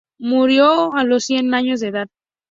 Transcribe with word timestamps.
Murió 0.19 0.95
a 0.95 1.03
los 1.03 1.25
cien 1.25 1.53
años 1.53 1.79
de 1.79 1.89
edad. 1.89 2.07